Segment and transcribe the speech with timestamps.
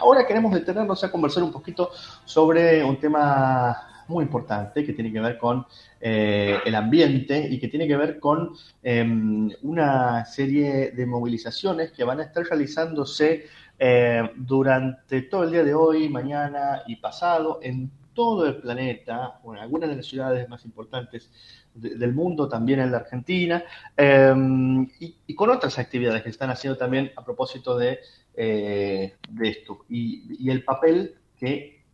[0.00, 1.90] Ahora queremos detenernos a conversar un poquito
[2.24, 5.66] sobre un tema muy importante que tiene que ver con
[6.00, 12.04] eh, el ambiente y que tiene que ver con em, una serie de movilizaciones que
[12.04, 17.90] van a estar realizándose eh, durante todo el día de hoy, mañana y pasado en
[18.18, 21.30] todo el planeta, en algunas de las ciudades más importantes
[21.72, 23.62] del mundo, también en la Argentina,
[23.96, 28.00] em, y, con otras actividades que están haciendo también a propósito de,
[28.34, 31.84] eh, de esto, y, el papel que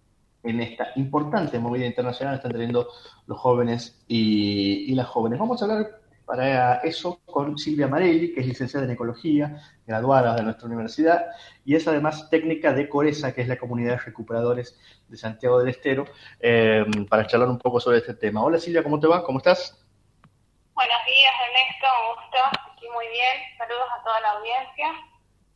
[0.43, 2.89] en esta importante movida internacional están teniendo
[3.27, 5.39] los jóvenes y las jóvenes.
[5.39, 10.43] Vamos a hablar para eso con Silvia Marelli, que es licenciada en Ecología, graduada de
[10.43, 11.27] nuestra universidad,
[11.65, 14.79] y es además técnica de Coresa, que es la comunidad de recuperadores
[15.09, 16.07] de Santiago del Estero,
[16.41, 18.43] eh, para charlar un poco sobre este tema.
[18.43, 19.23] Hola Silvia, ¿cómo te va?
[19.25, 19.85] ¿Cómo estás?
[20.75, 24.87] Buenos días Ernesto, un gusto, aquí muy bien, saludos a toda la audiencia.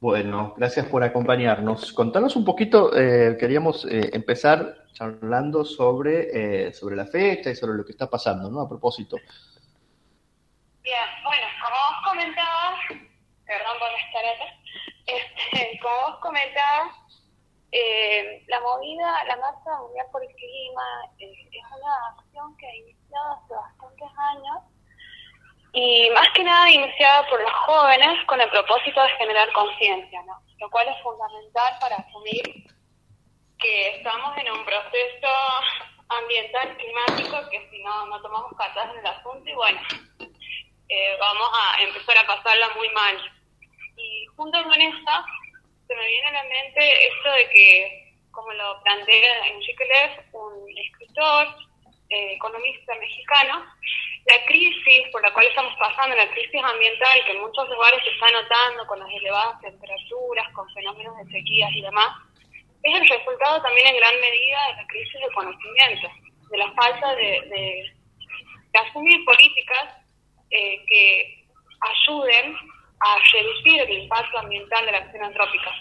[0.01, 1.93] Bueno, gracias por acompañarnos.
[1.93, 7.85] Contanos un poquito, eh, queríamos eh, empezar charlando sobre, sobre la fecha y sobre lo
[7.85, 8.61] que está pasando, ¿no?
[8.61, 9.17] A propósito.
[10.89, 12.81] Bien, bueno, como vos comentabas,
[13.45, 14.25] perdón por estar
[15.05, 16.97] este, como vos comentabas,
[17.73, 22.75] eh, la movida, la Marcha Mundial por el Clima, eh, es una acción que ha
[22.75, 24.59] iniciado hace bastantes años
[25.75, 30.41] y más que nada iniciada por los jóvenes con el propósito de generar conciencia, ¿no?
[30.59, 32.65] lo cual es fundamental para asumir
[33.59, 35.29] que estamos en un proceso
[36.09, 39.81] ambiental climático que si no, no tomamos cartas en el asunto y bueno,
[40.89, 43.17] eh, vamos a empezar a pasarla muy mal.
[43.97, 45.13] Y junto con esto,
[45.87, 50.79] se me viene a la mente esto de que, como lo plantea en Chiqueles, un
[50.79, 51.57] escritor,
[52.09, 53.67] eh, economista mexicano,
[54.27, 58.11] la crisis por la cual estamos pasando, la crisis ambiental que en muchos lugares se
[58.11, 62.17] está notando con las elevadas temperaturas, con fenómenos de sequías y demás,
[62.83, 66.09] es el resultado también en gran medida de la crisis de conocimiento,
[66.51, 67.93] de la falta de,
[68.73, 69.98] de asumir políticas
[70.51, 71.45] eh, que
[71.81, 72.57] ayuden
[73.01, 75.73] a reducir el impacto ambiental de la acción antrópica.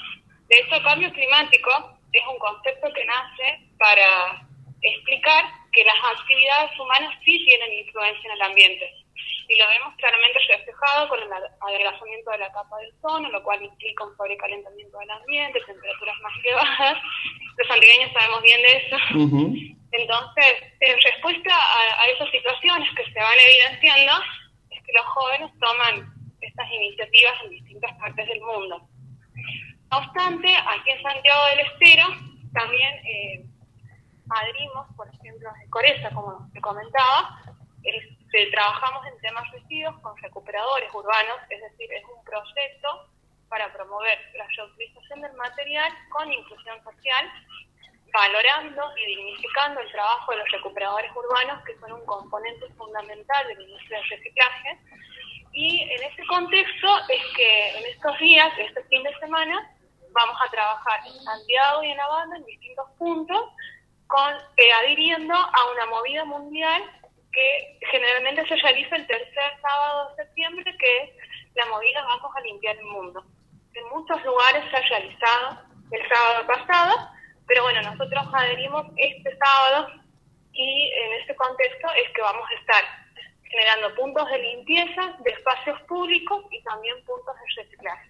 [0.47, 4.47] De hecho, el cambio climático es un concepto que nace para
[4.81, 8.93] explicar que las actividades humanas sí tienen influencia en el ambiente.
[9.49, 11.29] Y lo vemos claramente reflejado con el
[11.61, 16.33] adelgazamiento de la capa del ozono, lo cual implica un sobrecalentamiento del ambiente, temperaturas más
[16.43, 16.97] elevadas.
[17.57, 18.97] Los antigueños sabemos bien de eso.
[19.91, 24.13] Entonces, en respuesta a, a esas situaciones que se van evidenciando,
[24.93, 28.87] los jóvenes toman estas iniciativas en distintas partes del mundo.
[29.91, 32.05] No obstante, aquí en Santiago del Estero
[32.53, 33.45] también eh,
[34.29, 37.41] adherimos, por ejemplo, de Coreza, como te comentaba,
[37.83, 43.09] este, trabajamos en temas residuos con recuperadores urbanos, es decir, es un proyecto
[43.47, 47.31] para promover la reutilización del material con inclusión social,
[48.13, 53.55] valorando y dignificando el trabajo de los recuperadores urbanos, que son un componente fundamental de
[53.55, 54.79] la industria del reciclaje.
[55.53, 59.71] Y en ese contexto es que en estos días, este fin de semana,
[60.11, 63.41] vamos a trabajar en Santiago y en La Banda en distintos puntos,
[64.07, 66.83] con, eh, adhiriendo a una movida mundial
[67.31, 71.09] que generalmente se realiza el tercer sábado de septiembre, que es
[71.55, 73.23] la movida Vamos a limpiar el mundo.
[73.73, 77.09] En muchos lugares se ha realizado el sábado pasado,
[77.47, 79.87] pero bueno, nosotros adherimos este sábado
[80.53, 82.83] y en este contexto es que vamos a estar
[83.43, 88.09] generando puntos de limpieza de espacios públicos y también puntos de reciclaje.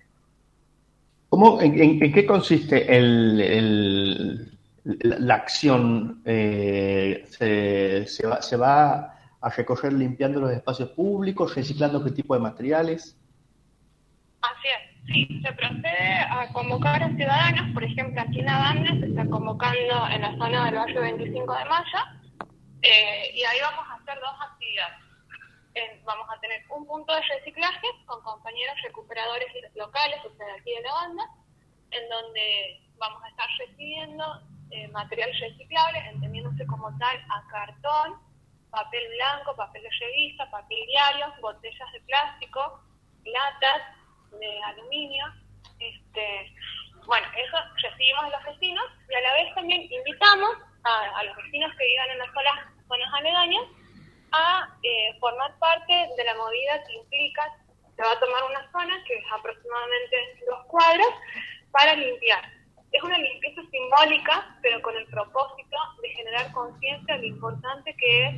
[1.29, 6.21] ¿Cómo, en, qué consiste el, la acción?
[6.25, 12.33] Eh, se, se, va, ¿Se va a recoger limpiando los espacios públicos, reciclando qué tipo
[12.33, 13.15] de materiales?
[14.41, 14.86] Así es.
[15.07, 19.25] Sí, se procede a convocar a ciudadanos, por ejemplo, aquí en La Banda se está
[19.29, 21.99] convocando en la zona del barrio 25 de Mayo,
[22.81, 24.97] eh, y ahí vamos a hacer dos actividades.
[26.03, 30.71] vamos a tener un punto de reciclaje con compañeros recuperadores locales, o sea, de aquí
[30.71, 31.23] de La Banda,
[31.91, 38.19] en donde vamos a estar recibiendo eh, material reciclable, entendiéndose como tal a cartón,
[38.69, 42.81] papel blanco, papel de revista, papel diario, botellas de plástico,
[43.23, 43.96] latas,
[44.31, 45.25] de aluminio.
[45.79, 46.53] Este,
[47.05, 51.71] bueno, eso recibimos a los vecinos y a la vez también invitamos a, los vecinos
[51.77, 53.63] que vivan en las zonas, aledañas
[54.31, 57.43] a eh, formar parte de la movida que implica,
[57.95, 60.15] se va a tomar una zona que es aproximadamente
[60.47, 61.13] dos cuadros
[61.71, 62.43] para limpiar.
[62.91, 68.27] Es una limpieza simbólica, pero con el propósito de generar conciencia de lo importante que
[68.27, 68.35] es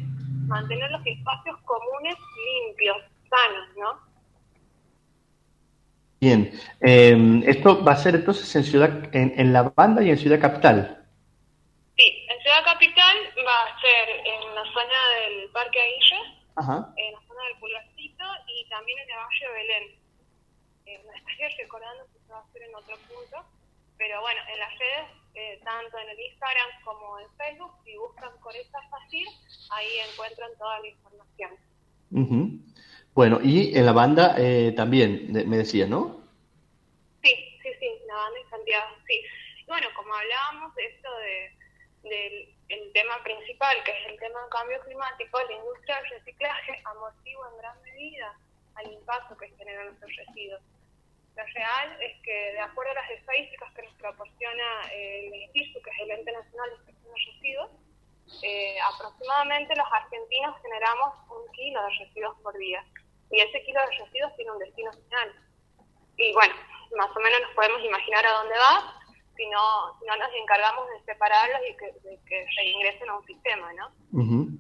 [0.48, 2.16] mantener los espacios comunes
[2.66, 2.98] limpios,
[3.30, 4.09] sanos, ¿no?
[6.20, 6.52] Bien,
[6.82, 10.40] eh, esto va a ser entonces en Ciudad, en, en La Banda y en Ciudad
[10.40, 11.08] Capital.
[11.98, 13.18] Sí, en Ciudad Capital
[13.48, 16.94] va a ser en la zona del Parque Aguirre, Ajá.
[16.98, 19.84] en la zona del Pulgarcito y también en el Valle de Belén.
[20.88, 23.46] Eh, me estaría recordando si se va a hacer en otro punto,
[23.98, 28.32] pero bueno, en las redes, eh, tanto en el Instagram como en Facebook, si buscan
[28.42, 29.28] Coreza Fácil,
[29.72, 31.52] ahí encuentran toda la información.
[32.12, 32.59] Ujú.
[33.14, 36.22] Bueno, y en la banda eh, también, de- me decía, ¿no?
[37.22, 39.22] Sí, sí, sí, la banda en Santiago, sí.
[39.68, 41.52] Bueno, como hablábamos de esto de,
[42.10, 46.82] del el tema principal, que es el tema del cambio climático, la industria del reciclaje
[46.86, 48.38] amortigua en gran medida
[48.76, 50.62] al impacto que generan nuestros residuos.
[51.36, 54.64] Lo real es que, de acuerdo a las estadísticas que nos proporciona
[54.94, 57.72] eh, el INSTISU, que es el Ente Nacional de Inspección de Residuos,
[58.44, 62.86] eh, aproximadamente los argentinos generamos un kilo de residuos por día.
[63.32, 65.34] Y ese kilo de residuos tiene un destino final
[66.18, 66.54] y bueno,
[66.98, 68.96] más o menos nos podemos imaginar a dónde va
[69.38, 73.26] si no, si no nos encargamos de separarlos y que, de que reingresen a un
[73.26, 73.90] sistema, ¿no?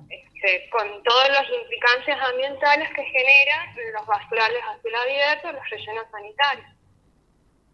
[0.10, 6.06] Este, con todas las implicancias ambientales que generan los basurales a cielo abierto, los rellenos
[6.12, 6.68] sanitarios.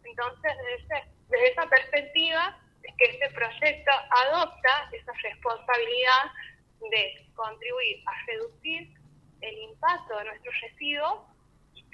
[0.03, 6.31] Entonces, desde, ese- desde esa perspectiva, es que este proyecto adopta esa responsabilidad
[6.89, 8.89] de contribuir a reducir
[9.41, 11.19] el impacto de nuestros residuos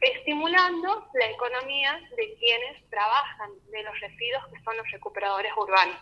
[0.01, 5.97] estimulando la economía de quienes trabajan de los residuos que son los recuperadores urbanos.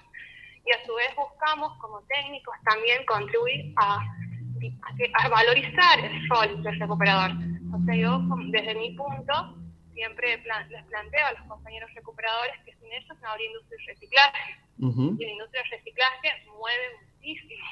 [0.65, 6.63] Y a su vez buscamos como técnicos también contribuir a, a a valorizar el rol
[6.63, 7.31] del recuperador.
[7.73, 8.19] O sea, yo
[8.51, 9.55] desde mi punto
[9.93, 13.87] siempre plan- les planteo a los compañeros recuperadores que sin ellos no habría industria del
[13.87, 14.55] reciclaje.
[14.79, 15.15] Ujú.
[15.19, 16.83] Y la industria del reciclaje mueve
[17.19, 17.65] muchísimo.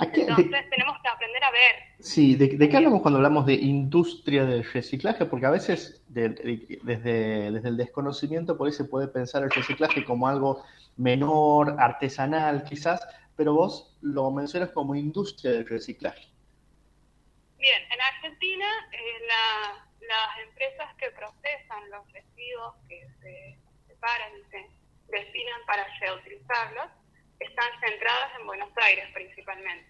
[0.00, 3.18] ¿A qué- de- Entonces tenemos que aprender a ver sí, de, de qué hablamos cuando
[3.18, 5.24] hablamos de industria del reciclaje?
[5.26, 9.50] Porque a veces de- de- desde, desde el desconocimiento por ahí se puede pensar el
[9.50, 10.64] reciclaje como algo
[10.96, 13.06] menor, artesanal quizás,
[13.36, 16.28] pero vos lo mencionas como industria del reciclaje.
[17.58, 23.56] Bien, en Argentina eh, la- las empresas que procesan los residuos que se
[23.88, 24.66] separan y se
[25.16, 26.86] destinan para reutilizarlos
[27.40, 29.86] están centradas en Buenos Aires principalmente.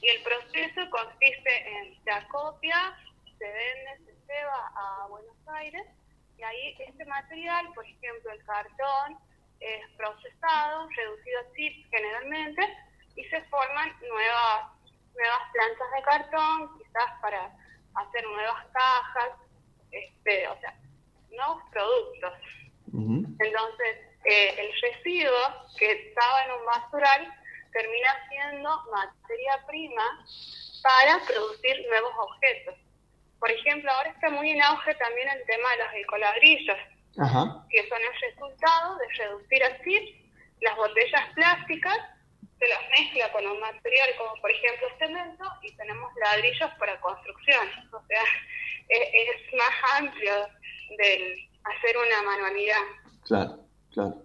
[0.00, 2.96] Y el proceso consiste en se acopia,
[3.38, 5.86] se vende, se lleva a Buenos Aires
[6.36, 9.18] y ahí este material, por ejemplo el cartón,
[9.60, 12.62] es procesado, reducido a chips generalmente
[13.14, 14.72] y se forman nuevas
[15.14, 17.54] nuevas planchas de cartón, quizás para
[17.94, 19.30] hacer nuevas cajas,
[19.90, 20.74] este, o sea,
[21.30, 22.32] nuevos productos.
[22.92, 23.26] Ujú.
[23.38, 27.34] Entonces, eh, el residuo que estaba en un basural
[27.72, 30.24] termina siendo materia prima
[30.82, 32.74] para producir nuevos objetos.
[33.38, 36.78] Por ejemplo, ahora está muy en auge también el tema de los ecoladrillos,
[37.18, 37.66] Ajá.
[37.70, 40.30] que son el resultado de reducir así
[40.60, 41.98] las botellas plásticas,
[42.58, 47.68] se las mezcla con un material como por ejemplo cemento y tenemos ladrillos para construcción.
[47.92, 48.22] O sea,
[48.88, 50.48] es, es más amplio
[50.96, 52.82] del hacer una manualidad.
[53.26, 53.58] Claro,
[53.92, 54.22] claro.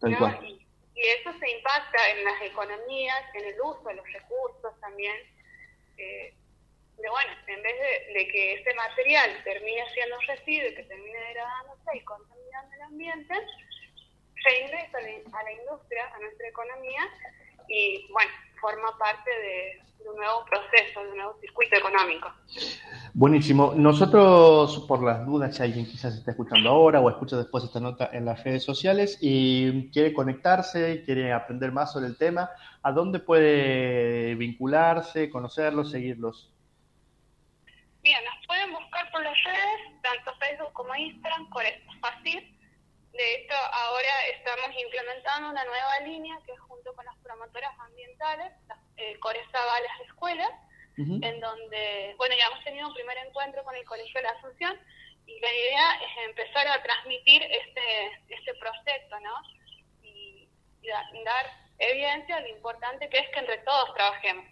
[0.00, 0.18] Tal ¿no?
[0.18, 0.38] cual.
[0.44, 5.16] Y, y eso se impacta en las economías, en el uso de los recursos también.
[5.96, 6.34] Eh,
[6.98, 11.18] de bueno, en vez de, de que ese material termine siendo residuo y que termine
[11.18, 13.34] degradándose y contaminando el ambiente,
[14.44, 17.08] reingresa a la industria, a nuestra economía
[17.70, 22.32] y bueno, forma parte de, de un nuevo proceso, de un nuevo circuito económico.
[23.14, 23.72] Buenísimo.
[23.76, 28.10] Nosotros, por las dudas, si alguien quizás está escuchando ahora o escucha después esta nota
[28.12, 32.50] en las redes sociales y quiere conectarse, quiere aprender más sobre el tema,
[32.82, 36.52] ¿a dónde puede vincularse, conocerlos, seguirlos?
[38.02, 42.56] Bien, nos pueden buscar por las redes, tanto Facebook como Instagram, por esto fácil.
[43.20, 48.50] De hecho, ahora estamos implementando una nueva línea que es junto con las promotoras ambientales,
[48.66, 50.50] las, eh, Coreza va a las escuelas,
[50.96, 51.20] Ujú.
[51.22, 54.74] en donde, bueno, ya hemos tenido un primer encuentro con el Colegio de la Asunción
[55.26, 59.34] y la idea es empezar a transmitir este, este proyecto, ¿no?
[60.02, 60.48] Y,
[60.80, 61.46] y da- dar
[61.78, 64.46] evidencia de lo importante que es que entre todos trabajemos.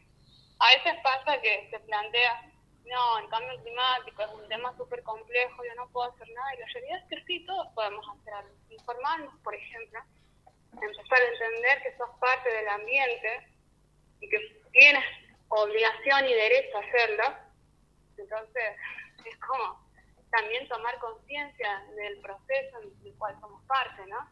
[0.58, 2.52] A veces pasa que se plantea,
[2.84, 6.58] no, el cambio climático es un tema súper complejo, yo no puedo hacer nada, y
[6.58, 8.57] la realidad es que sí, todos podemos hacer algo.
[8.88, 10.00] Informarnos, por ejemplo,
[10.72, 13.52] empezar a entender que sos parte del ambiente
[14.18, 15.04] y que tienes
[15.48, 17.24] obligación y derecho a hacerlo.
[18.16, 18.64] Entonces,
[19.26, 19.86] es como
[20.30, 24.26] también tomar conciencia del proceso en el cual somos parte, ¿no?